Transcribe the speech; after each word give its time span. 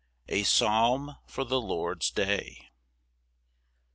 A 0.29 0.41
psalm 0.41 1.15
for 1.27 1.43
the 1.43 1.61
Lord's 1.61 2.09
day. 2.09 2.71